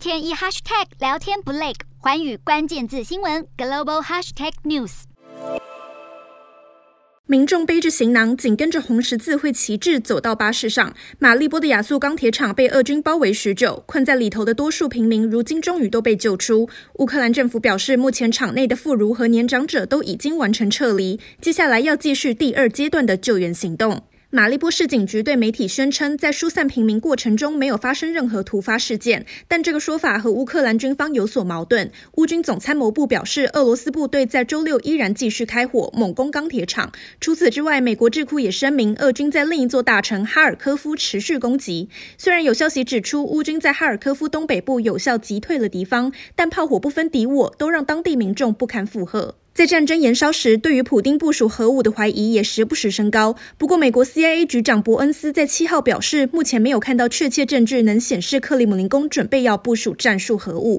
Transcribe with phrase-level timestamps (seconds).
[0.00, 5.02] 天一 hashtag 聊天不累，寰宇关键字新闻 global hashtag news。
[7.26, 10.94] 民众背着行囊，紧跟着红十字会旗帜走到巴士上。
[11.18, 16.70] 马利波的亚速钢铁厂被俄军包围许久，困在里头的多数平民，如今终于都被救出。
[16.94, 24.02] 乌克兰政府表示，目前厂内的妇孺和年长者都已经完成撤离，接下来要继续第二阶段的救援行动。
[24.32, 31.90] 马利波市警局对媒体宣称，在疏散平民过程中没有发生任何突发事件，但这个说法和乌克兰军方有所矛盾。
[32.12, 36.92] 乌军总参谋部表示，俄罗斯部队在周六依然继续开火，猛攻钢铁厂。
[37.20, 41.88] 除此之外，美国智库也声明，俄军在另一座大城哈尔科夫持续攻击。
[42.16, 49.34] 虽然有消息指出，乌军在哈尔科夫东北部有效击退了敌方，但炮火不分敌我，都让当地民众不堪负荷。
[49.60, 53.36] 在战争延烧时，对于普丁部署核武的怀疑也时不时升高。
[53.58, 60.78] 不过，美国 CIA 局长伯恩斯在七号表示，目前没有看到确切证据能显示克里姆林宫准备要部署战术核武。